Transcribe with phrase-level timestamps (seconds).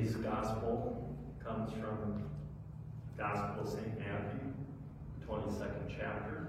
[0.00, 1.14] Today's gospel
[1.44, 2.22] comes from
[3.18, 3.98] Gospel of St.
[3.98, 4.40] Matthew,
[5.28, 6.48] 22nd chapter.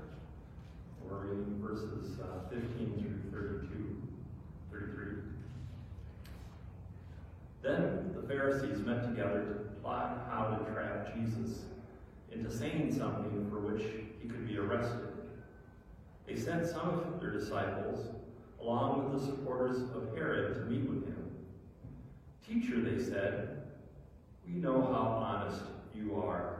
[1.03, 4.01] We're reading verses uh, 15 through 32,
[4.71, 5.15] 33.
[7.61, 11.63] Then the Pharisees met together to plot how to trap Jesus
[12.31, 13.83] into saying something for which
[14.21, 15.09] he could be arrested.
[16.25, 18.15] They sent some of their disciples,
[18.61, 21.20] along with the supporters of Herod, to meet with him.
[22.47, 23.61] Teacher, they said,
[24.45, 25.61] we know how honest
[25.95, 26.57] you are.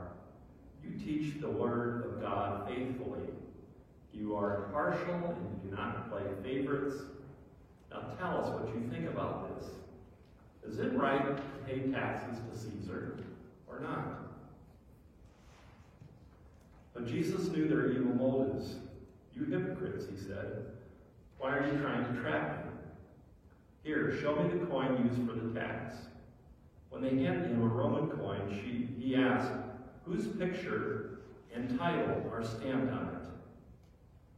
[0.84, 3.28] You teach the word of God faithfully.
[4.12, 7.02] You are impartial and you do not play favorites.
[7.90, 9.68] Now tell us what you think about this.
[10.66, 13.18] Is it right to pay taxes to Caesar
[13.68, 14.18] or not?
[16.94, 18.76] But Jesus knew their evil motives.
[19.34, 20.66] You hypocrites, he said.
[21.38, 22.71] Why are you trying to trap me?
[23.82, 25.94] Here, show me the coin used for the tax.
[26.90, 29.50] When they handed him a Roman coin, she, he asked,
[30.04, 31.20] whose picture
[31.54, 33.22] and title are stamped on it?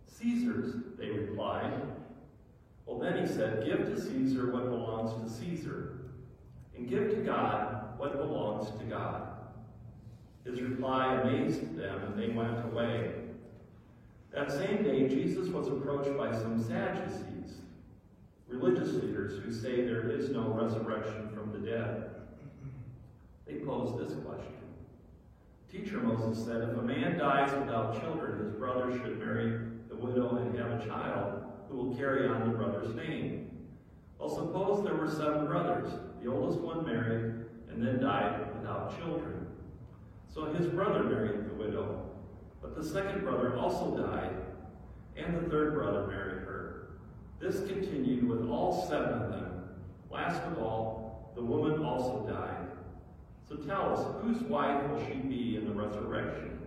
[0.06, 1.72] Caesar's, they replied.
[2.86, 5.98] Well, then he said, Give to Caesar what belongs to Caesar,
[6.77, 9.28] and give to God what belongs to God.
[10.44, 13.12] His reply amazed them, and they went away.
[14.33, 17.33] That same day, Jesus was approached by some Sadducees,
[18.48, 22.10] religious leaders who say there is no resurrection from the dead.
[23.46, 24.52] They pose this question.
[25.70, 30.36] Teacher Moses said, if a man dies without children, his brother should marry the widow
[30.36, 33.50] and have a child who will carry on the brother's name.
[34.18, 35.90] Well, suppose there were seven brothers.
[36.22, 39.46] The oldest one married and then died without children.
[40.32, 42.10] So his brother married the widow.
[42.62, 44.34] But the second brother also died,
[45.16, 46.43] and the third brother married.
[47.44, 49.64] This continued with all seven of them.
[50.10, 52.68] Last of all, the woman also died.
[53.46, 56.58] So tell us, whose wife will she be in the resurrection?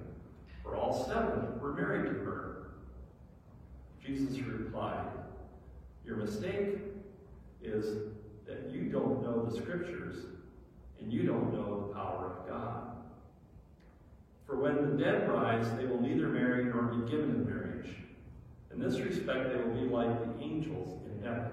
[0.61, 2.67] For all seven were married to her.
[4.05, 5.07] Jesus replied,
[6.05, 6.77] Your mistake
[7.63, 8.11] is
[8.45, 10.25] that you don't know the scriptures
[11.01, 12.83] and you don't know the power of God.
[14.45, 17.66] For when the dead rise, they will neither marry nor be given in marriage.
[18.77, 21.49] In this respect, they will be like the angels in heaven.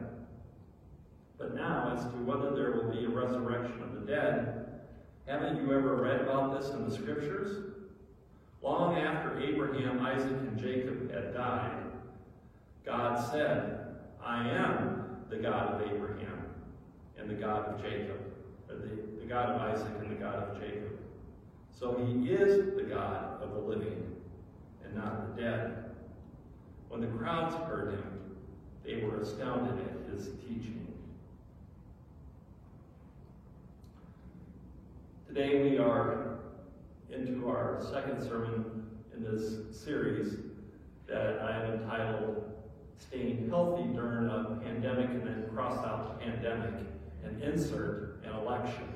[1.39, 4.81] But now, as to whether there will be a resurrection of the dead,
[5.27, 7.73] haven't you ever read about this in the scriptures?
[8.61, 11.85] Long after Abraham, Isaac, and Jacob had died,
[12.85, 16.45] God said, I am the God of Abraham
[17.17, 18.21] and the God of Jacob,
[18.69, 20.99] or the, the God of Isaac and the God of Jacob.
[21.73, 24.15] So he is the God of the living
[24.85, 25.84] and not the dead.
[26.95, 28.05] When the crowds heard him,
[28.85, 30.87] they were astounded at his teaching.
[35.27, 36.39] Today we are
[37.11, 40.37] into our second sermon in this series
[41.09, 42.45] that I have entitled
[43.01, 46.75] Staying Healthy During a Pandemic and then cross out pandemic
[47.25, 48.87] and insert an election.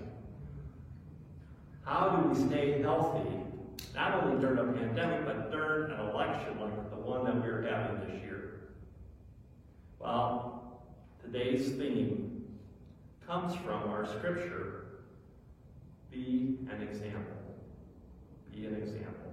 [1.83, 3.29] How do we stay healthy,
[3.93, 8.23] not only during a pandemic, but during an election like one that we're having this
[8.23, 8.61] year?
[9.99, 10.83] Well,
[11.25, 12.45] today's theme
[13.27, 14.85] comes from our scripture,
[16.11, 17.33] be an example.
[18.53, 19.33] Be an example.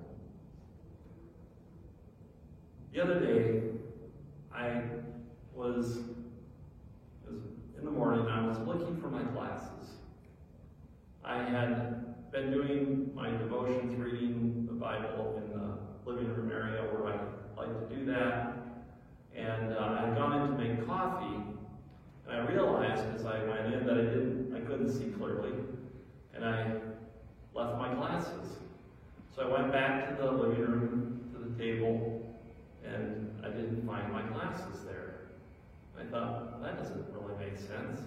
[2.94, 3.64] The other day,
[4.54, 4.84] I
[5.54, 5.98] was,
[7.28, 7.42] was
[7.78, 9.90] in the morning, I was looking for my glasses.
[11.26, 15.78] I had been doing my devotions, reading the Bible in the
[16.10, 17.18] living room area where I
[17.94, 18.54] do that.
[19.36, 21.36] And uh, I had gone in to make coffee,
[22.28, 25.52] and I realized as I went in that I didn't, I couldn't see clearly,
[26.34, 26.72] and I
[27.54, 28.58] left my glasses.
[29.36, 32.34] So I went back to the living room, to the table,
[32.86, 35.16] and I didn't find my glasses there.
[36.00, 38.02] I thought, that doesn't really make sense.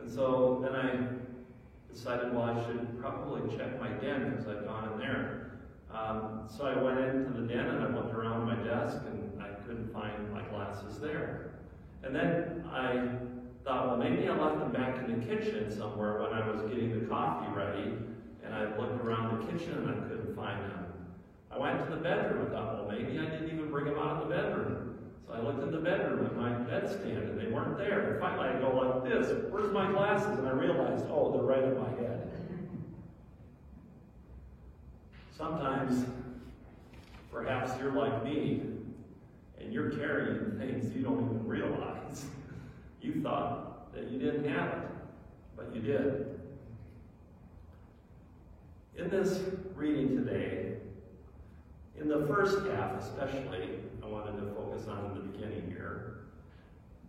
[0.00, 4.92] And so then I decided, well, I should probably check my den because I've gone
[4.92, 5.55] in there.
[5.92, 9.48] Um, so I went into the den and I looked around my desk and I
[9.66, 11.52] couldn't find my glasses there.
[12.02, 13.08] And then I
[13.64, 17.00] thought, well, maybe I left them back in the kitchen somewhere when I was getting
[17.00, 17.94] the coffee ready.
[18.44, 20.86] And I looked around the kitchen and I couldn't find them.
[21.50, 24.22] I went to the bedroom and thought, well, maybe I didn't even bring them out
[24.22, 24.98] of the bedroom.
[25.26, 28.12] So I looked in the bedroom at my bedstand and they weren't there.
[28.12, 30.38] And finally I go like this, where's my glasses?
[30.38, 32.35] And I realized, oh, they're right in my head.
[35.36, 36.06] Sometimes,
[37.30, 38.62] perhaps you're like me,
[39.60, 42.24] and you're carrying things you don't even realize.
[43.02, 44.88] You thought that you didn't have it,
[45.56, 46.40] but you did.
[48.96, 49.42] In this
[49.76, 50.72] reading today,
[52.00, 53.68] in the first half especially,
[54.02, 56.16] I wanted to focus on in the beginning here.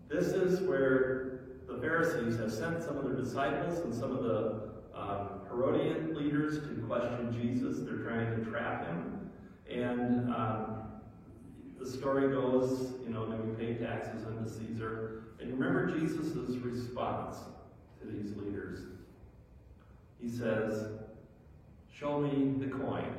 [0.07, 4.69] This is where the Pharisees have sent some of their disciples and some of the
[4.93, 6.13] um, Herodian
[6.47, 7.79] leaders to question Jesus.
[7.79, 9.29] They're trying to trap him.
[9.69, 10.83] And um,
[11.79, 15.23] the story goes, you know, do we pay taxes unto Caesar?
[15.39, 17.37] And remember Jesus' response
[18.01, 18.79] to these leaders.
[20.21, 20.91] He says,
[21.93, 23.11] Show me the coin.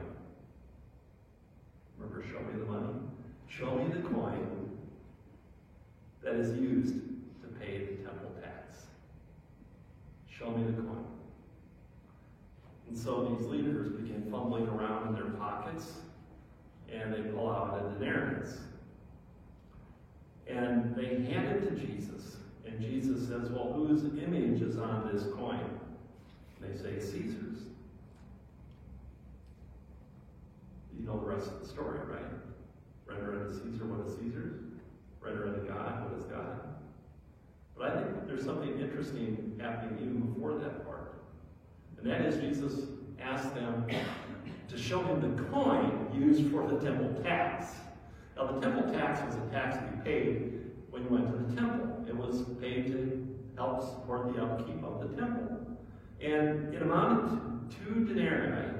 [1.98, 2.94] Remember, show me the money?
[3.48, 4.70] Show me the coin
[6.22, 8.84] that is used to pay the temple tax.
[10.28, 11.07] Show me the coin.
[12.88, 15.92] And so these leaders begin fumbling around in their pockets
[16.92, 18.58] and they pull out a denarius.
[20.46, 22.36] And they hand it to Jesus.
[22.66, 25.60] And Jesus says, Well, whose image is on this coin?
[26.60, 27.58] And they say, Caesar's.
[30.98, 32.24] You know the rest of the story, right?
[33.06, 34.60] Render unto Caesar what is Caesar's.
[35.20, 36.60] Render unto God what is God.
[37.76, 40.87] But I think there's something interesting happening even before that.
[42.00, 42.86] And that is Jesus
[43.20, 43.86] asked them
[44.68, 47.74] to show him the coin used for the temple tax.
[48.36, 50.60] Now, the temple tax was a tax to be paid
[50.90, 52.04] when you went to the temple.
[52.08, 55.58] It was paid to help support the upkeep of the temple.
[56.20, 58.70] And it amounted to two denarii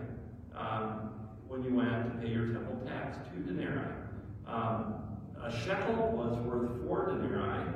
[0.57, 1.11] um,
[1.49, 3.93] when you went to pay your temple tax, two denarii.
[4.47, 4.95] Um,
[5.43, 7.73] a shekel was worth four denarii,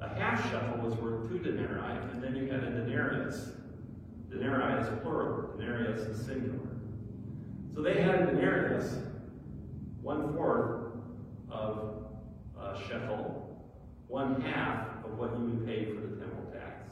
[0.00, 3.50] a half shekel was worth two denarii, and then you had a denarius.
[4.30, 6.58] Denarii is plural, denarius is singular.
[7.74, 8.96] So they had a denarius,
[10.02, 10.92] one fourth
[11.50, 12.06] of
[12.60, 13.62] a shekel,
[14.08, 16.84] one half of what you would pay for the temple tax.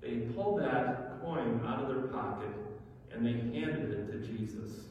[0.00, 2.50] They pulled that coin out of their pocket
[3.12, 4.84] and they handed it to Jesus.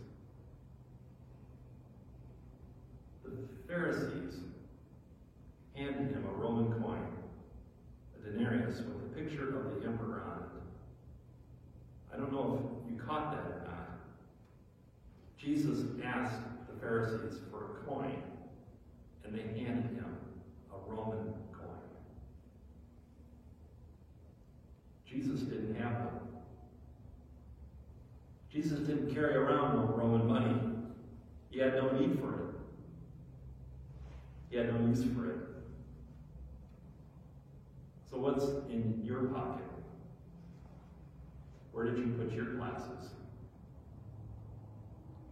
[3.23, 3.31] The
[3.67, 4.39] Pharisees
[5.75, 7.05] handed him a Roman coin,
[8.15, 10.40] a denarius with a picture of the emperor on it.
[12.13, 13.99] I don't know if you caught that or not.
[15.37, 18.21] Jesus asked the Pharisees for a coin,
[19.23, 20.17] and they handed him
[20.71, 21.69] a Roman coin.
[25.05, 26.19] Jesus didn't have one.
[28.51, 30.55] Jesus didn't carry around no Roman money.
[31.49, 32.45] He had no need for it.
[34.49, 35.37] He had no use for it.
[38.09, 39.70] So what's in your pocket?
[41.81, 43.09] Where did you put your glasses?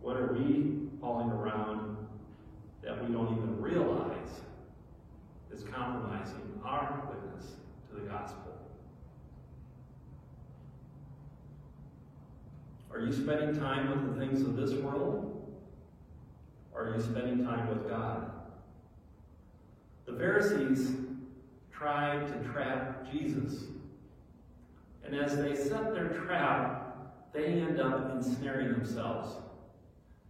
[0.02, 1.96] What are we hauling around
[2.82, 4.42] that we don't even realize
[5.54, 7.52] is compromising our witness
[7.88, 8.58] to the gospel?
[12.92, 15.54] Are you spending time with the things of this world?
[16.74, 18.32] Or are you spending time with God?
[20.08, 20.96] The Pharisees
[21.72, 23.66] tried to trap Jesus.
[25.06, 29.36] And as they set their trap, they end up ensnaring themselves.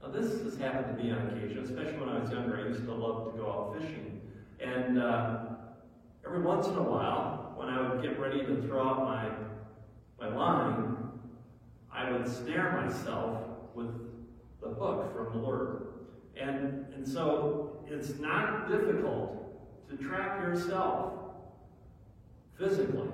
[0.02, 2.58] Now, this has happened to me on occasion, especially when I was younger.
[2.58, 4.22] I used to love to go out fishing.
[4.60, 5.40] And uh,
[6.26, 10.36] every once in a while, when I would get ready to throw out my, my
[10.36, 10.98] line,
[11.92, 13.42] I would snare myself
[13.76, 13.92] with
[14.62, 15.88] the hook from the lure.
[16.40, 21.14] And, and so it's not difficult to trap yourself
[22.58, 23.10] physically,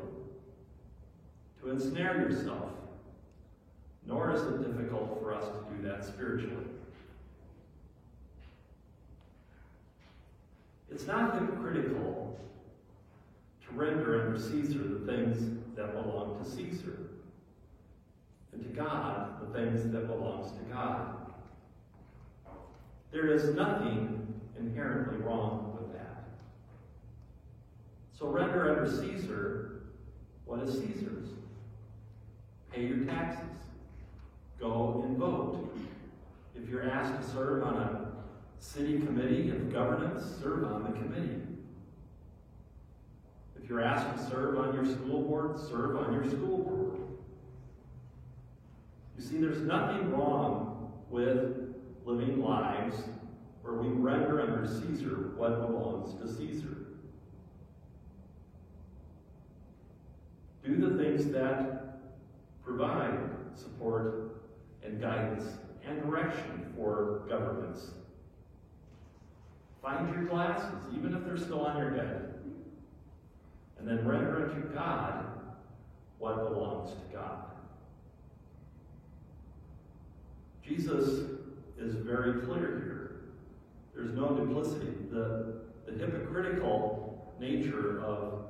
[1.65, 2.69] to ensnare yourself.
[4.05, 6.63] Nor is it difficult for us to do that spiritually.
[10.91, 12.39] It's not hypocritical
[13.65, 17.09] to render unto Caesar the things that belong to Caesar,
[18.53, 21.15] and to God the things that belongs to God.
[23.11, 26.25] There is nothing inherently wrong with that.
[28.13, 29.81] So render unto Caesar
[30.45, 31.29] what is Caesar's.
[32.75, 33.45] Pay your taxes.
[34.59, 35.73] Go and vote.
[36.55, 38.11] If you're asked to serve on a
[38.59, 41.41] city committee of governance, serve on the committee.
[43.61, 46.99] If you're asked to serve on your school board, serve on your school board.
[49.17, 52.95] You see, there's nothing wrong with living lives
[53.61, 56.75] where we render under Caesar what belongs to Caesar.
[60.65, 61.84] Do the things that
[62.65, 63.19] provide
[63.55, 64.41] support
[64.83, 65.43] and guidance
[65.87, 67.91] and direction for governments.
[69.81, 72.33] Find your glasses, even if they're still on your head.
[73.77, 75.25] And then render unto God
[76.17, 77.43] what belongs to God.
[80.63, 81.29] Jesus
[81.77, 83.15] is very clear here.
[83.93, 84.91] There's no duplicity.
[85.11, 88.45] The, the hypocritical nature of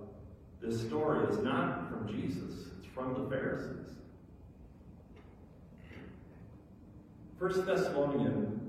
[0.62, 3.86] this story is not from Jesus, it's from the Pharisees.
[7.46, 8.60] First Thessalonian,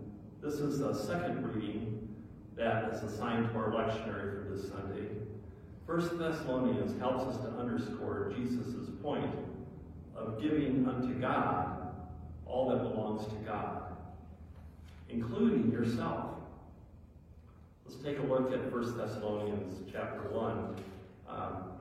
[0.43, 2.15] this is the second reading
[2.59, 5.09] that is assigned to our lectionary for this Sunday.
[5.87, 9.35] First Thessalonians helps us to underscore Jesus' point
[10.15, 11.89] of giving unto God
[12.45, 13.97] all that belongs to God,
[15.09, 16.33] including yourself.
[17.87, 20.51] Let's take a look at 1 Thessalonians chapter 1.
[20.51, 20.77] Um,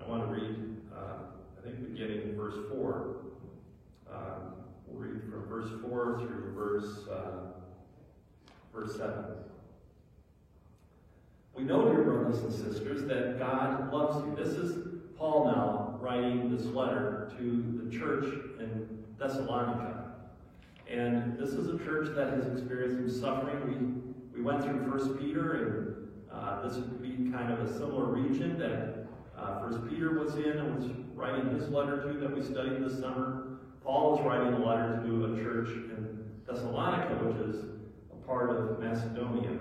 [0.01, 1.25] I want to read, uh,
[1.59, 3.17] I think, beginning in verse 4.
[4.09, 4.53] Um,
[4.95, 7.51] we'll read from verse 4 through verse, uh,
[8.73, 9.23] verse 7.
[11.55, 14.35] We know, dear brothers and sisters, that God loves you.
[14.35, 14.87] This is
[15.17, 18.25] Paul now writing this letter to the church
[18.59, 20.13] in Thessalonica.
[20.89, 24.03] And this is a church that has experienced some suffering.
[24.33, 28.05] We, we went through First Peter, and uh, this would be kind of a similar
[28.05, 32.43] region that uh, First Peter was in and was writing his letter to that we
[32.43, 33.54] studied this summer.
[33.85, 37.65] Paul is writing a letter to a church in Thessalonica, which is
[38.11, 39.59] a part of Macedonia.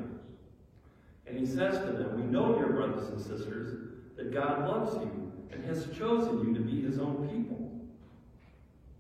[1.27, 5.33] And he says to them, We know, dear brothers and sisters, that God loves you
[5.53, 7.71] and has chosen you to be his own people.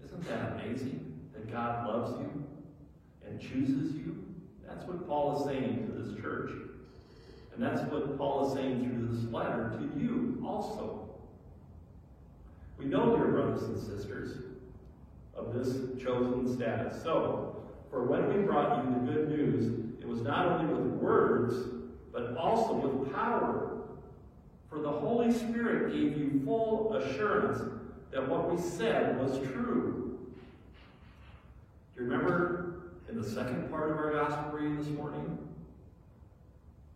[0.05, 1.19] Isn't that amazing?
[1.33, 2.45] That God loves you
[3.27, 4.23] and chooses you?
[4.67, 6.51] That's what Paul is saying to this church.
[7.55, 11.09] And that's what Paul is saying through this letter to you also.
[12.79, 14.54] We know, dear brothers and sisters,
[15.37, 17.03] of this chosen status.
[17.03, 21.55] So, for when we brought you the good news, it was not only with words,
[22.13, 23.83] but also with power.
[24.69, 27.63] For the Holy Spirit gave you full assurance
[28.13, 30.19] that what we said was true.
[31.97, 35.39] Do you remember in the second part of our gospel reading this morning?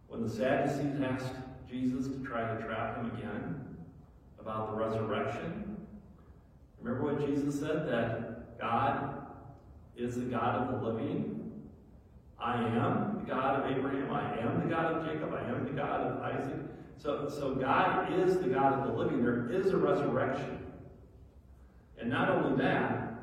[0.08, 1.34] When the Sadducees asked
[1.70, 3.76] Jesus to try to trap him again
[4.40, 5.76] about the resurrection,
[6.80, 7.86] remember what Jesus said?
[7.88, 8.27] That
[8.60, 9.26] God
[9.96, 11.62] is the God of the living.
[12.40, 14.12] I am the God of Abraham.
[14.12, 15.34] I am the God of Jacob.
[15.34, 16.60] I am the God of Isaac.
[16.96, 19.22] So, so God is the God of the living.
[19.22, 20.66] There is a resurrection.
[22.00, 23.14] And not only that,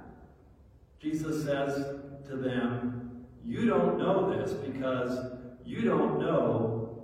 [1.00, 1.86] Jesus says
[2.28, 5.32] to them, You don't know this because
[5.66, 7.04] you don't know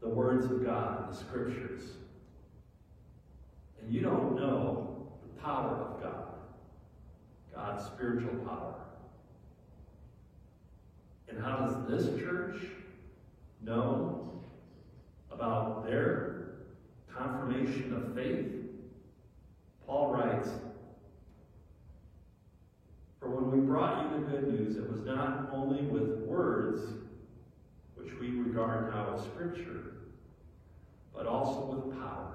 [0.00, 1.82] the words of God, the scriptures.
[3.80, 6.23] And you don't know the power of God,
[7.54, 8.74] God's spiritual power.
[11.28, 12.56] And how does this church
[13.62, 14.42] know
[15.30, 16.48] about their
[17.12, 18.52] confirmation of faith?
[19.86, 20.48] Paul writes,
[23.20, 26.82] For when we brought you the good news, it was not only with words,
[27.94, 29.94] which we regard now as Scripture,
[31.14, 32.34] but also with power.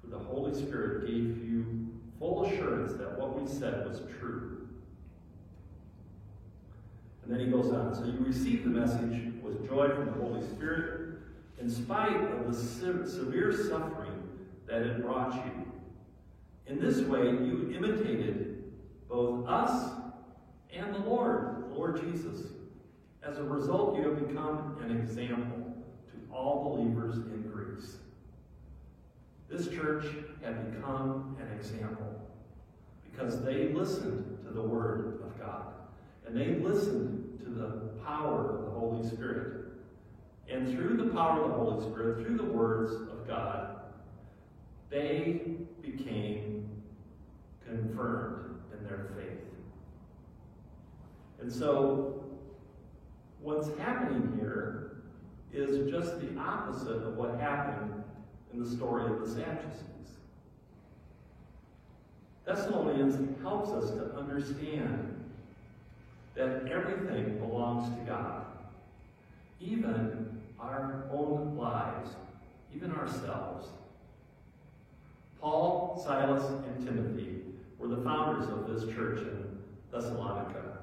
[0.00, 1.89] For the Holy Spirit gave you
[2.20, 4.68] full assurance that what we said was true.
[7.24, 7.94] And then he goes on.
[7.94, 11.18] So you received the message with joy from the Holy Spirit,
[11.58, 14.22] in spite of the se severe suffering
[14.66, 15.66] that it brought you.
[16.66, 18.64] In this way, you imitated
[19.08, 19.92] both us
[20.72, 22.46] and the Lord, the Lord Jesus.
[23.22, 25.74] As a result, you have become an example
[26.10, 27.96] to all believers in Greece.
[29.50, 30.04] This church
[30.42, 31.49] had become an
[33.20, 35.66] because they listened to the Word of God.
[36.26, 39.66] And they listened to the power of the Holy Spirit.
[40.48, 43.76] And through the power of the Holy Spirit, through the words of God,
[44.88, 45.42] they
[45.82, 46.68] became
[47.66, 49.38] confirmed in their faith.
[51.40, 52.24] And so,
[53.40, 55.02] what's happening here
[55.52, 58.02] is just the opposite of what happened
[58.52, 59.90] in the story of the Sadducees.
[62.50, 65.24] Thessalonians helps us to understand
[66.34, 68.44] that everything belongs to God,
[69.60, 72.10] even our own lives,
[72.74, 73.68] even ourselves.
[75.40, 77.42] Paul, Silas, and Timothy
[77.78, 80.78] were the founders of this church in Thessalonica.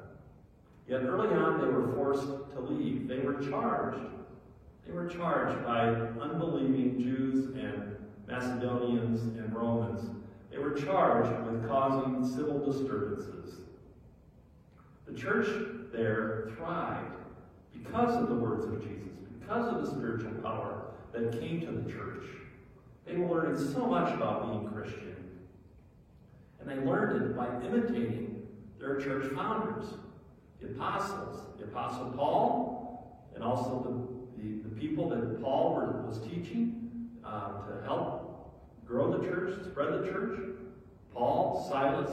[0.88, 3.10] Yet early on they were forced to leave.
[3.10, 4.00] They were charged.
[4.86, 5.90] They were charged by
[6.22, 10.10] unbelieving Jews and Macedonians and Romans.
[10.58, 13.60] They were charged with causing civil disturbances.
[15.06, 15.48] The church
[15.94, 17.14] there thrived
[17.72, 21.92] because of the words of Jesus, because of the spiritual power that came to the
[21.92, 22.24] church.
[23.06, 25.16] They learning so much about being Christian.
[26.60, 28.48] And they learned it by imitating
[28.80, 29.86] their church founders.
[30.60, 36.20] the apostles, the apostle Paul, and also the, the, the people that Paul were, was
[36.20, 38.27] teaching uh, to help
[38.88, 40.40] grow the church, spread the church.
[41.14, 42.12] Paul, Silas,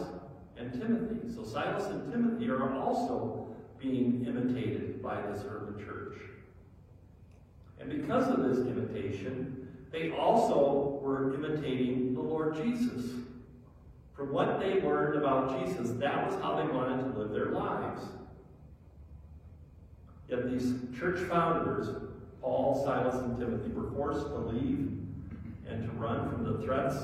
[0.57, 1.35] and Timothy.
[1.35, 6.19] So Silas and Timothy are also being imitated by this early church.
[7.79, 13.11] And because of this imitation, they also were imitating the Lord Jesus.
[14.15, 18.01] From what they learned about Jesus, that was how they wanted to live their lives.
[20.31, 21.89] Yet these church founders,
[22.41, 25.04] Paul, Silas, and Timothy, were forced to leave
[25.69, 26.97] and to run from the threats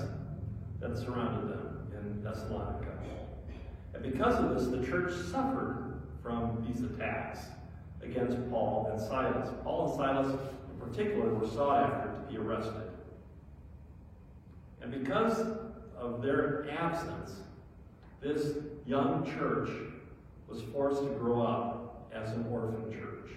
[0.80, 2.90] that surrounded them in Thessalonica.
[3.94, 7.40] And because of this, the church suffered from these attacks
[8.02, 9.50] against Paul and Silas.
[9.62, 10.40] Paul and Silas,
[10.70, 12.90] in particular, were sought after to be arrested.
[14.80, 15.38] And because
[15.96, 17.32] of their absence,
[18.22, 18.54] this
[18.86, 19.70] young church
[20.48, 23.30] was forced to grow up as an orphan church.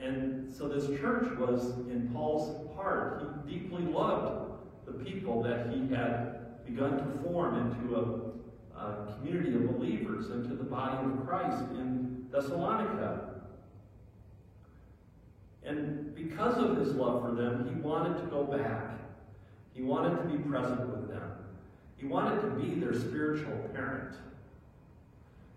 [0.00, 3.22] And so this church was in Paul's heart.
[3.46, 4.52] He deeply loved
[4.86, 10.54] the people that he had begun to form into a, a community of believers, into
[10.54, 13.30] the body of Christ in Thessalonica.
[15.64, 18.98] And because of his love for them, he wanted to go back.
[19.74, 21.32] He wanted to be present with them.
[21.96, 24.14] He wanted to be their spiritual parent.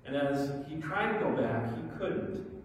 [0.05, 2.58] And as he tried to go back, he couldn't.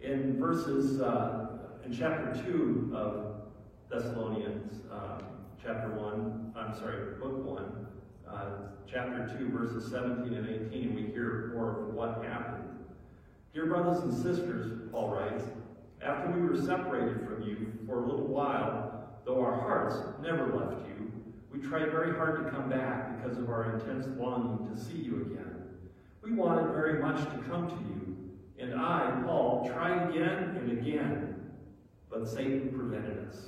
[0.00, 1.46] In verses, uh,
[1.84, 3.42] in chapter 2 of
[3.90, 5.20] Thessalonians, uh,
[5.60, 7.86] chapter 1, I'm sorry, book 1,
[8.30, 8.44] uh,
[8.90, 12.68] chapter 2, verses 17 and 18, we hear more of what happened.
[13.52, 15.44] Dear brothers and sisters, Paul writes,
[16.00, 20.86] after we were separated from you for a little while, though our hearts never left
[20.86, 21.10] you,
[21.52, 25.22] we tried very hard to come back because of our intense longing to see you
[25.22, 25.64] again.
[26.22, 28.07] We wanted very much to come to you,
[28.58, 31.50] and I, Paul, tried again and again,
[32.10, 33.46] but Satan prevented us.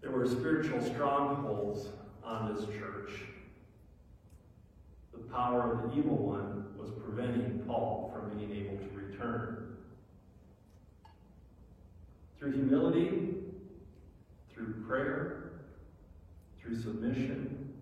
[0.00, 1.88] There were spiritual strongholds
[2.24, 3.12] on this church.
[5.12, 9.76] The power of the evil one was preventing Paul from being able to return.
[12.38, 13.34] Through humility,
[14.52, 15.52] through prayer,
[16.60, 17.72] through submission,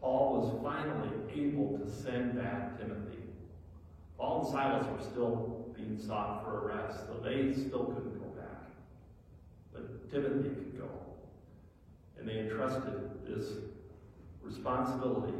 [0.00, 3.21] Paul was finally able to send back Timothy.
[4.22, 8.70] Paul and Silas were still being sought for arrest, so they still couldn't go back.
[9.72, 10.88] But Timothy could go.
[12.16, 13.48] And they entrusted this
[14.40, 15.32] responsibility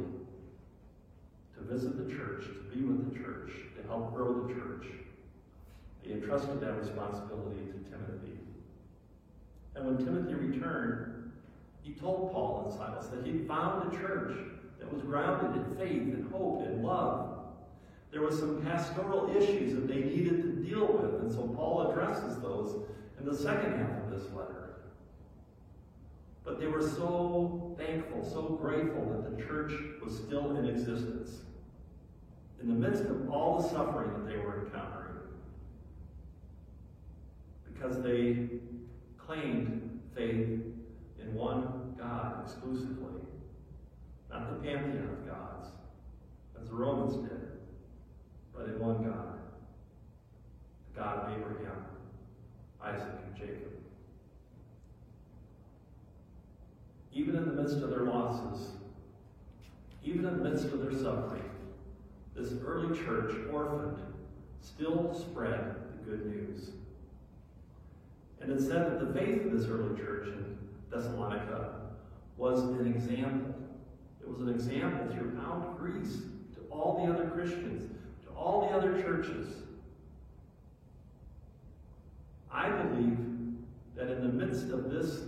[1.55, 4.87] to visit the church, to be with the church, to help grow the church.
[6.03, 8.37] They entrusted that responsibility to Timothy.
[9.75, 11.31] And when Timothy returned,
[11.83, 14.37] he told Paul and Silas that he found a church
[14.79, 17.42] that was grounded in faith and hope and love.
[18.13, 22.39] There were some pastoral issues that they needed to deal with, and so Paul addresses
[22.41, 22.83] those
[23.19, 24.75] in the second half of this letter.
[26.45, 29.73] But they were so thankful, so grateful that the church
[30.05, 31.39] was still in existence
[32.61, 35.17] in the midst of all the suffering that they were encountering.
[37.73, 38.47] Because they
[39.17, 40.61] claimed faith
[41.19, 43.21] in one God exclusively,
[44.29, 45.69] not the pantheon of gods,
[46.61, 47.52] as the Romans did,
[48.55, 49.39] but in one God,
[50.93, 51.85] the God of Abraham,
[52.81, 53.71] Isaac, and Jacob.
[57.13, 58.71] Even in the midst of their losses,
[60.03, 61.49] even in the midst of their suffering,
[62.35, 63.97] this early church, orphaned,
[64.61, 66.71] still spread the good news.
[68.41, 70.57] And it said that the faith of this early church in
[70.91, 71.75] Thessalonica
[72.37, 73.55] was an example.
[74.21, 76.17] It was an example throughout Greece
[76.55, 77.89] to all the other Christians,
[78.37, 79.53] all the other churches.
[82.51, 83.17] I believe
[83.95, 85.21] that in the midst of this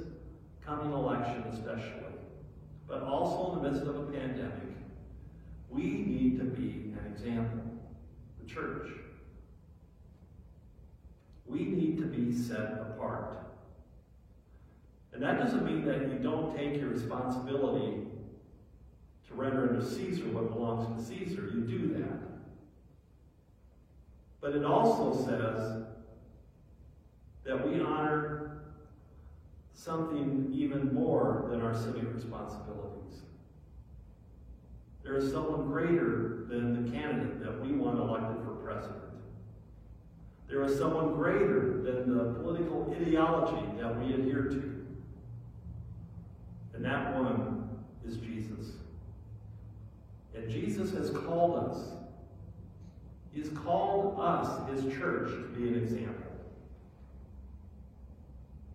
[0.66, 2.14] coming election especially,
[2.88, 4.76] but also in the midst of a pandemic,
[5.70, 7.64] we need to be an example,
[8.42, 8.88] the church.
[11.46, 13.46] We need to be set apart.
[15.14, 18.06] And that doesn't mean that you don't take your responsibility
[19.28, 21.52] to render unto Caesar what belongs to Caesar.
[21.54, 22.35] You do that.
[24.46, 25.82] But it also says
[27.46, 28.62] that we honor
[29.74, 33.24] something even more than our civic responsibilities.
[35.04, 39.02] There is someone greater than the candidate that we want elected for president.
[40.48, 44.86] There is someone greater than the political ideology that we adhere to.
[46.76, 47.68] And that one
[48.08, 48.74] is Jesus.
[50.36, 51.96] And Jesus has called us
[53.36, 56.32] He has called us, his church, to be an example.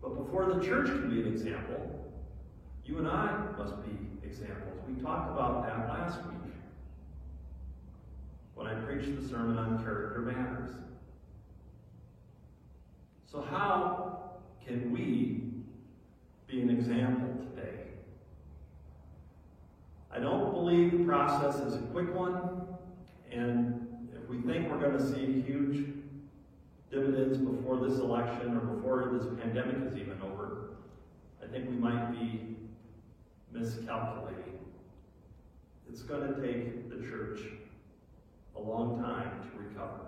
[0.03, 2.13] But before the church can be an example,
[2.85, 4.79] you and I must be examples.
[4.87, 6.53] We talked about that last week
[8.55, 10.69] when I preached the sermon on character matters.
[13.33, 14.33] So, how
[14.67, 15.55] can we
[16.47, 17.79] be an example today?
[20.15, 22.67] I don't believe the process is a quick one,
[23.33, 23.87] and
[24.31, 25.87] we think we're going to see huge
[26.89, 30.77] dividends before this election or before this pandemic is even over,
[31.43, 32.57] I think we might be
[33.53, 34.59] miscalculating.
[35.91, 37.41] It's going to take the church
[38.57, 40.07] a long time to recover.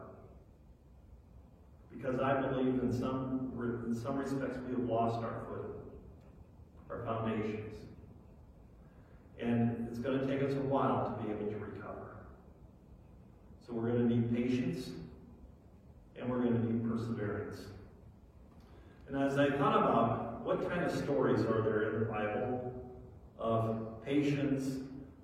[1.90, 3.52] Because I believe in some,
[3.86, 5.80] in some respects we have lost our footing,
[6.90, 7.76] our foundations.
[9.40, 11.71] And it's going to take us a while to be able to recover.
[13.66, 14.90] So we're going to need patience
[16.18, 17.58] and we're going to need perseverance.
[19.08, 22.72] And as I thought about what kind of stories are there in the Bible
[23.38, 24.78] of patience,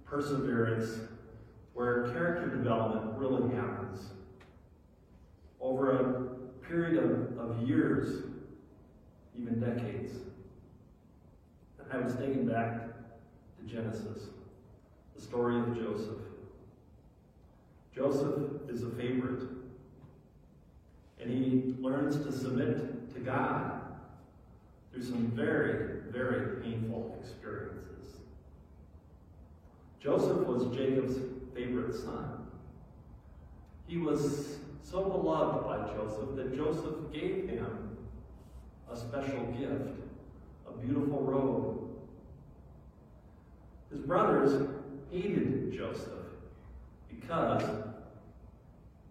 [0.05, 1.01] perseverance,
[1.74, 4.09] where character development really happens
[5.61, 8.24] over a period of, of years,
[9.38, 10.12] even decades.
[11.90, 12.83] I was thinking back
[13.59, 14.24] to Genesis,
[15.14, 16.28] the story of Joseph.
[17.99, 19.43] Joseph is a favorite,
[21.21, 23.73] and he learns to submit to God
[24.93, 28.19] through some very, very painful experiences.
[30.01, 31.17] Joseph was Jacob's
[31.53, 32.47] favorite son.
[33.89, 37.97] He was so beloved by Joseph that Joseph gave him
[38.89, 39.99] a special gift,
[40.69, 41.91] a beautiful robe.
[43.91, 44.69] His brothers
[45.11, 46.13] hated Joseph
[47.09, 47.88] because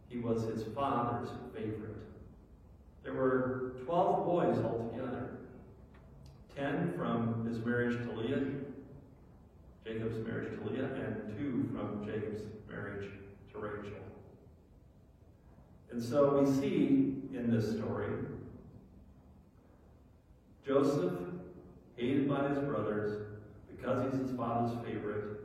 [0.09, 1.95] he was his father's favorite.
[3.03, 5.29] There were 12 boys altogether.
[6.55, 8.43] 10 from his marriage to Leah,
[9.85, 13.09] Jacob's marriage to Leah, and two from Jacob's marriage
[13.51, 13.99] to Rachel.
[15.91, 18.07] And so we see in this story
[20.65, 21.13] Joseph,
[21.95, 23.25] hated by his brothers
[23.73, 25.39] because he's his father's favorite,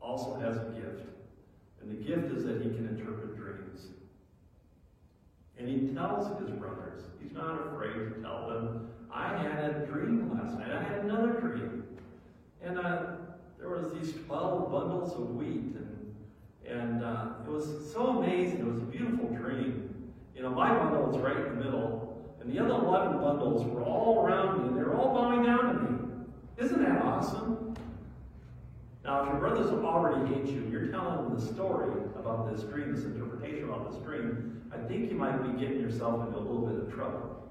[0.00, 1.08] also has a gift.
[1.82, 3.37] And the gift is that he can interpret.
[5.58, 10.30] And he tells his brothers, he's not afraid to tell them, I had a dream
[10.38, 10.70] last night.
[10.70, 11.84] I had another dream.
[12.62, 13.06] And uh,
[13.58, 15.74] there was these 12 bundles of wheat.
[15.74, 16.14] And,
[16.66, 18.60] and uh, it was so amazing.
[18.60, 20.12] It was a beautiful dream.
[20.36, 23.82] You know, my bundle was right in the middle, and the other 11 bundles were
[23.82, 25.98] all around me, and they were all bowing down to me.
[26.58, 27.57] Isn't that awesome?
[29.08, 32.64] Now, if your brothers already hate you, and you're telling them the story about this
[32.64, 36.40] dream, this interpretation about this dream, I think you might be getting yourself into a
[36.40, 37.48] little bit of trouble.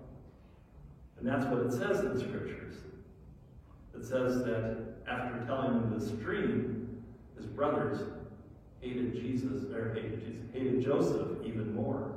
[1.17, 2.75] And that's what it says in the scriptures.
[3.95, 7.01] It says that after telling them this dream,
[7.35, 8.01] his brothers
[8.79, 12.11] hated Jesus, or hated Jesus, hated Joseph even more.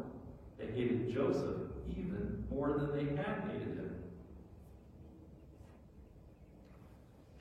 [0.58, 1.56] They hated Joseph
[1.88, 3.94] even more than they had hated him.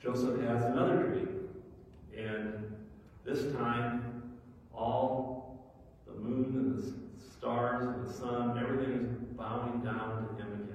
[0.02, 1.29] Joseph has another dream,
[2.26, 2.76] and
[3.24, 4.10] this time
[4.74, 5.74] all
[6.06, 10.68] the moon and the stars and the sun, everything is bowing down to him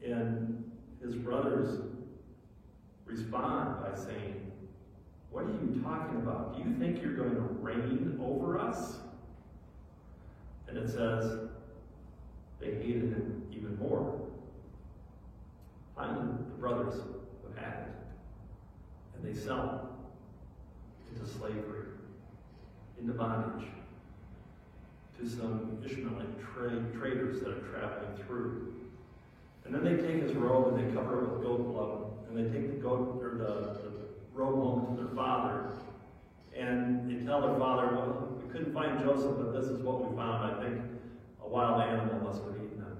[0.00, 0.18] again.
[0.18, 0.70] And
[1.02, 1.80] his brothers
[3.04, 4.50] respond by saying,
[5.30, 6.56] What are you talking about?
[6.56, 8.96] Do you think you're going to reign over us?
[10.68, 11.48] And it says
[12.60, 14.20] they hated him even more.
[15.96, 17.94] Finally, the brothers have had it.
[19.16, 19.91] And they sell him
[21.14, 21.86] into slavery,
[23.00, 23.68] into bondage,
[25.18, 28.74] to some Ishmaelite tra- traders that are traveling through.
[29.64, 32.28] And then they take his robe and they cover it with goat blood.
[32.28, 33.44] And they take the goat or the,
[33.82, 33.92] the
[34.34, 35.70] robe home to their father.
[36.56, 40.16] And they tell their father, well, we couldn't find Joseph, but this is what we
[40.16, 40.56] found.
[40.56, 40.80] I think
[41.44, 42.98] a wild animal must have eaten him.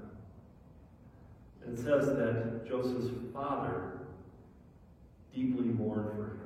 [1.65, 3.93] And it says that Joseph's father
[5.35, 6.42] deeply mourned for him.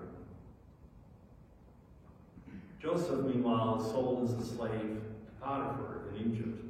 [2.86, 6.62] Joseph, meanwhile, sold as a slave to Potiphar in Egypt.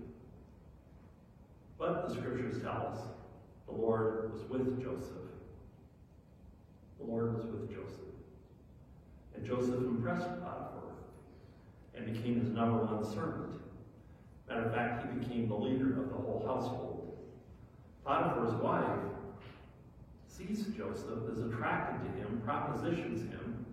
[1.78, 3.00] But the scriptures tell us
[3.66, 5.12] the Lord was with Joseph.
[6.98, 8.00] The Lord was with Joseph.
[9.34, 10.94] And Joseph impressed Potiphar
[11.94, 13.60] and became his number one servant.
[14.48, 17.14] Matter of fact, he became the leader of the whole household.
[18.06, 19.04] Potiphar's wife
[20.26, 23.66] sees Joseph, is attracted to him, propositions him,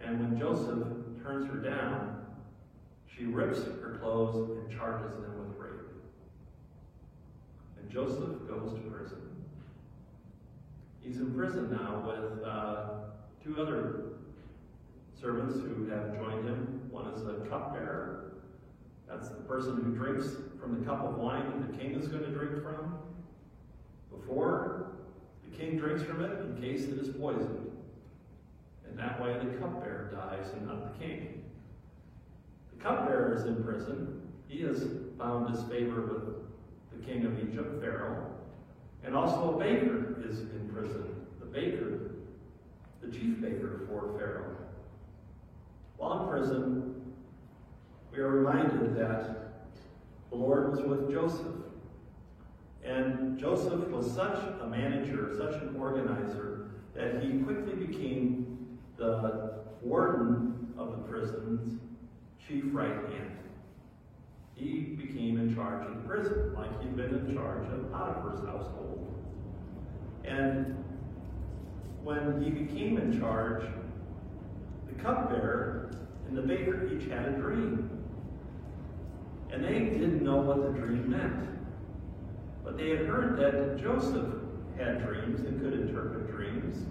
[0.00, 2.26] and when Joseph turns her down,
[3.06, 5.80] she rips her clothes and charges them with rape.
[7.80, 9.18] And Joseph goes to prison.
[11.00, 12.84] He's in prison now with uh,
[13.42, 14.04] two other
[15.20, 16.88] servants who have joined him.
[16.90, 18.32] One is a cupbearer.
[19.08, 20.26] That's the person who drinks
[20.60, 22.98] from the cup of wine that the king is going to drink from
[24.10, 24.92] before
[25.48, 27.71] the king drinks from it in case it is poisoned.
[28.88, 31.44] And that way the cupbearer dies and not the king.
[32.74, 34.22] The cupbearer is in prison.
[34.48, 34.84] He has
[35.18, 38.32] found his favor with the king of Egypt, Pharaoh.
[39.04, 41.04] And also a baker is in prison.
[41.40, 42.12] The baker,
[43.00, 44.56] the chief baker for Pharaoh.
[45.96, 47.12] While in prison,
[48.12, 49.52] we are reminded that
[50.30, 51.46] the Lord was with Joseph.
[52.84, 58.61] And Joseph was such a manager, such an organizer, that he quickly became
[59.02, 61.80] the warden of the prison's
[62.46, 63.38] chief right hand.
[64.54, 69.12] He became in charge of the prison, like he'd been in charge of Potiphar's household.
[70.24, 70.76] And
[72.02, 73.64] when he became in charge,
[74.86, 75.90] the cupbearer
[76.28, 77.90] and the baker each had a dream.
[79.50, 81.48] And they didn't know what the dream meant.
[82.64, 84.32] But they had heard that Joseph
[84.78, 86.86] had dreams and could interpret dreams.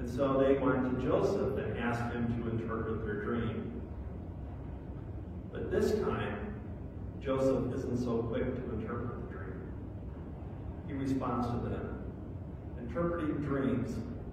[0.00, 3.82] And so they went to Joseph and asked him to interpret their dream.
[5.52, 6.54] But this time,
[7.22, 9.60] Joseph isn't so quick to interpret the dream.
[10.86, 12.02] He responds to them.
[12.80, 13.90] Interpreting dreams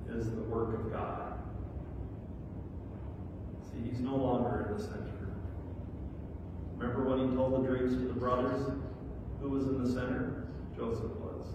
[0.10, 1.34] is the work of God.
[3.70, 5.04] See, he's no longer in the center.
[6.78, 8.72] Remember when he told the dreams to the brothers?
[9.42, 10.48] Who was in the center?
[10.78, 11.46] Joseph was.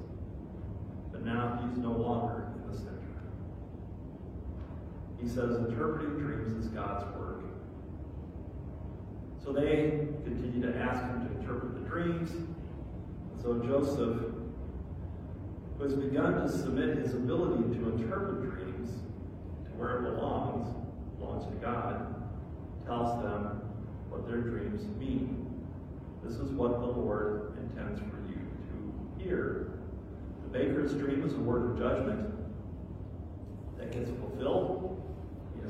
[1.11, 2.42] But now he's no longer.
[5.23, 7.45] He says interpreting dreams is God's work.
[9.45, 12.31] So they continue to ask him to interpret the dreams.
[13.41, 14.19] So Joseph,
[15.79, 20.69] who has begun to submit his ability to interpret dreams to where it belongs,
[21.19, 22.15] belongs to God,
[22.85, 23.61] tells them
[24.09, 25.47] what their dreams mean.
[26.25, 29.73] This is what the Lord intends for you to hear.
[30.45, 32.35] The baker's dream is a word of judgment
[33.79, 34.99] that gets fulfilled.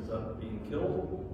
[0.03, 1.33] Ends up being killed.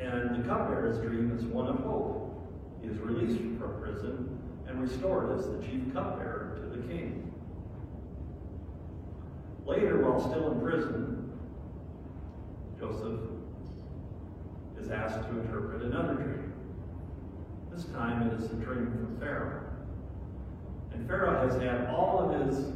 [0.00, 2.34] And the cupbearer's dream is one of hope.
[2.82, 7.32] He is released from prison and restored as the chief cupbearer to the king.
[9.64, 11.32] Later, while still in prison,
[12.80, 13.20] Joseph
[14.80, 16.52] is asked to interpret another dream.
[17.72, 19.62] This time it is a dream from Pharaoh.
[20.92, 22.72] And Pharaoh has had all of his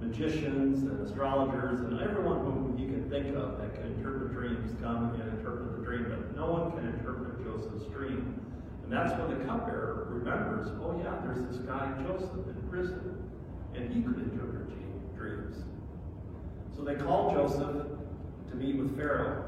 [0.00, 2.65] magicians and astrologers and everyone whom he
[3.08, 6.86] think of that can interpret dreams come and interpret the dream, but no one can
[6.88, 8.40] interpret Joseph's dream.
[8.82, 13.30] And that's when the cupbearer remembers, oh yeah, there's this guy Joseph in prison,
[13.74, 14.68] and he could interpret
[15.16, 15.56] dreams.
[16.76, 17.86] So they call Joseph
[18.50, 19.44] to meet with Pharaoh.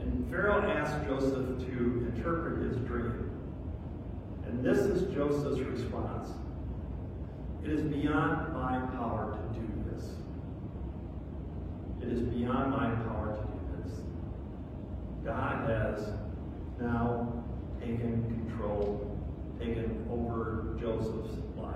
[0.00, 3.30] And Pharaoh asked Joseph to interpret his dream.
[4.46, 6.28] And this is Joseph's response.
[7.64, 9.73] It is beyond my power to do.
[12.04, 14.00] It is beyond my power to do this.
[15.24, 16.10] God has
[16.78, 17.42] now
[17.80, 19.18] taken control,
[19.58, 21.74] taken over Joseph's life.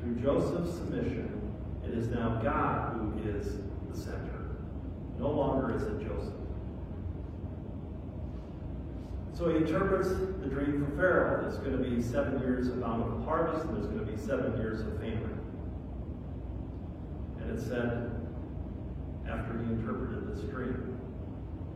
[0.00, 3.58] Through Joseph's submission, it is now God who is
[3.90, 4.56] the center.
[5.18, 6.32] No longer is it Joseph.
[9.34, 11.42] So he interprets the dream for Pharaoh.
[11.42, 14.56] There's going to be seven years of bountiful harvest, and there's going to be seven
[14.56, 15.38] years of famine.
[17.42, 18.17] And it said,
[19.28, 20.98] after he interpreted this dream,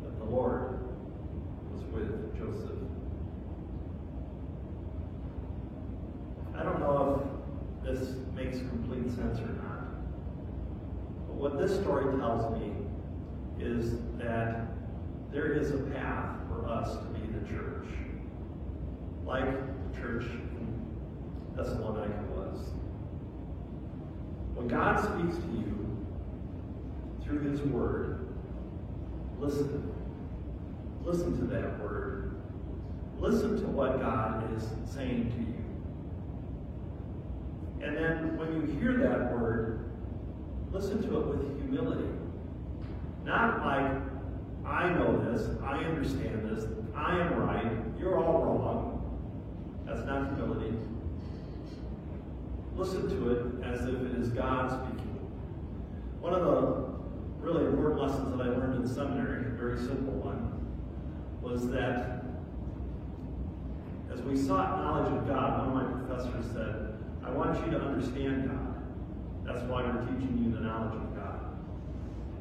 [0.02, 0.78] that the Lord
[1.72, 2.78] was with Joseph.
[6.56, 7.28] I don't know
[7.84, 9.88] if this makes complete sense or not.
[11.26, 12.72] But what this story tells me
[13.58, 14.66] is that
[15.32, 17.86] there is a path for us to be the church,
[19.26, 20.86] like the church in
[21.56, 22.58] Thessalonica was.
[24.54, 25.71] When God speaks to you
[27.32, 28.28] through His Word,
[29.38, 29.88] listen.
[31.02, 32.40] Listen to that Word.
[33.18, 35.54] Listen to what God is saying to you.
[37.86, 39.90] And then when you hear that Word,
[40.70, 42.08] listen to it with humility.
[43.24, 43.90] Not like,
[44.64, 48.98] I know this, I understand this, I am right, you're all wrong.
[49.86, 50.76] That's not humility.
[52.76, 55.18] Listen to it as if it is God speaking.
[56.20, 56.91] One of the
[57.42, 60.48] really important lessons that I learned in seminary, a very simple one,
[61.42, 62.22] was that
[64.12, 67.80] As we sought knowledge of God, one of my professors said, I want you to
[67.80, 68.82] understand God.
[69.44, 71.40] That's why we're teaching you the knowledge of God.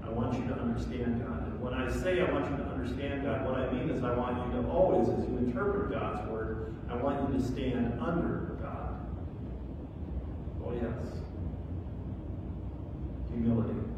[0.04, 1.48] I want you to understand God.
[1.48, 4.14] And when I say I want you to understand God, what I mean is I
[4.14, 8.58] want you to always, as you interpret God's word, I want you to stand under
[8.62, 9.00] God.
[10.66, 11.22] Oh, yes.
[13.32, 13.91] Humility.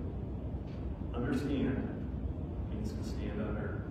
[1.23, 2.05] Understand
[2.69, 3.81] means to stand under.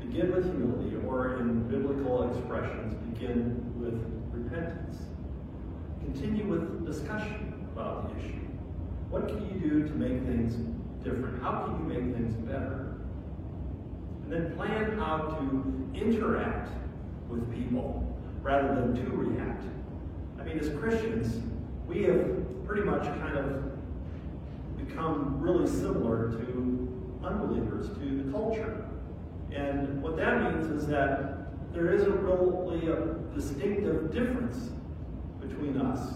[0.00, 3.94] Begin with humility, or in biblical expressions, begin with
[4.30, 4.98] repentance.
[6.04, 8.40] Continue with discussion about the issue.
[9.08, 10.56] What can you do to make things
[11.02, 11.42] different?
[11.42, 12.96] How can you make things better?
[14.24, 16.68] And then plan how to interact
[17.30, 18.06] with people
[18.42, 19.64] rather than to react.
[20.38, 21.40] I mean, as Christians,
[21.88, 23.69] we have pretty much kind of
[24.84, 26.88] become really similar to
[27.24, 28.86] unbelievers, to the culture.
[29.52, 34.70] And what that means is that there is a really a distinctive difference
[35.40, 36.14] between us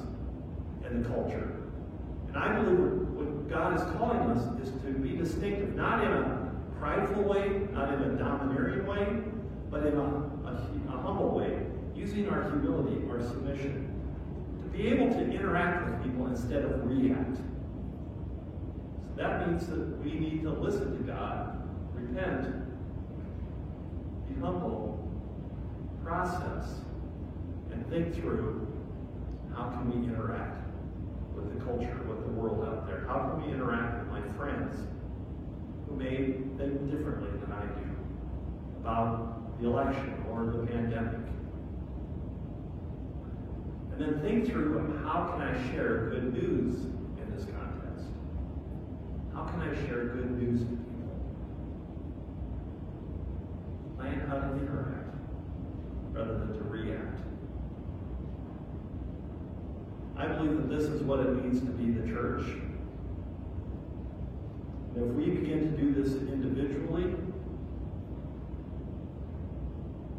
[0.85, 1.57] and the culture.
[2.29, 2.79] And I believe
[3.14, 7.94] what God is calling us is to be distinctive, not in a prideful way, not
[7.94, 9.07] in a domineering way,
[9.70, 11.59] but in a, a, a humble way,
[11.94, 13.90] using our humility, our submission,
[14.62, 17.38] to be able to interact with people instead of react.
[19.16, 21.62] That means that we need to listen to God,
[21.94, 22.46] repent,
[24.29, 25.09] be humble,
[26.05, 26.81] process,
[27.70, 28.66] and think through
[29.57, 30.64] how can we interact
[31.35, 33.05] with the culture, with the world out there?
[33.07, 34.77] How can we interact with my friends
[35.88, 36.16] who may
[36.59, 37.90] think differently than I do
[38.81, 41.20] about the election or the pandemic?
[43.92, 46.87] And then think through how can I share good news?
[49.44, 51.20] How can I share good news with people?
[53.98, 55.16] Plan how to interact
[56.12, 57.20] rather than to react.
[60.16, 62.46] I believe that this is what it means to be the church.
[64.94, 67.14] And if we begin to do this individually,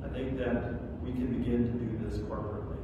[0.03, 2.77] I think that we can begin to do this corporately.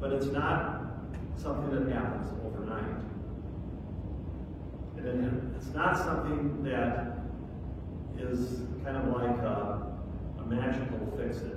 [0.00, 1.02] But it's not
[1.36, 3.11] something that happens overnight.
[5.04, 7.18] And it's not something that
[8.18, 9.92] is kind of like a,
[10.38, 11.56] a magical fix it.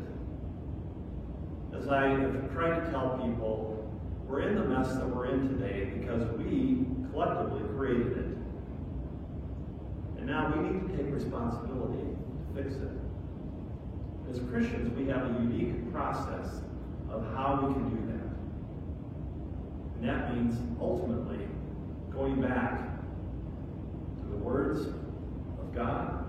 [1.77, 3.88] As I have tried to tell people,
[4.27, 8.38] we're in the mess that we're in today because we collectively created it.
[10.17, 12.89] And now we need to take responsibility to fix it.
[14.31, 16.62] As Christians, we have a unique process
[17.12, 18.25] of how we can do that.
[19.99, 21.47] And that means ultimately
[22.12, 22.94] going back
[24.45, 26.23] words of God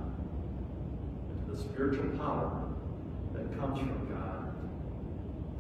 [1.31, 2.65] and to the spiritual power
[3.35, 4.55] that comes from God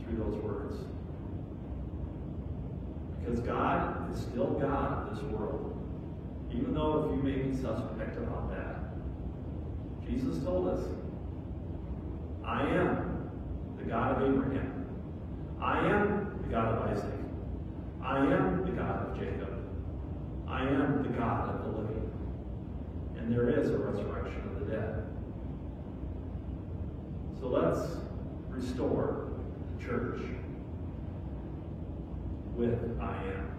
[0.01, 0.77] through those words.
[3.21, 5.75] Because God is still God of this world.
[6.51, 8.77] Even though if you may be suspect about that.
[10.09, 10.81] Jesus told us,
[12.45, 13.31] I am
[13.77, 14.87] the God of Abraham.
[15.61, 17.11] I am the God of Isaac.
[18.03, 19.53] I am the God of Jacob.
[20.49, 21.66] I am the God of.
[23.27, 25.05] And there is a resurrection of the dead.
[27.41, 27.97] So let's
[28.51, 29.33] restore
[29.77, 30.21] the church
[32.55, 33.56] with I am.